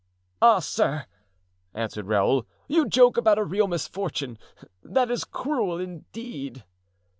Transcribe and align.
"Ah, 0.41 0.57
sir!" 0.57 1.05
answered 1.75 2.07
Raoul, 2.07 2.47
"you 2.67 2.87
joke 2.89 3.17
about 3.17 3.37
a 3.37 3.43
real 3.43 3.67
misfortune; 3.67 4.39
that 4.81 5.11
is 5.11 5.23
cruel, 5.23 5.79
indeed." 5.79 6.63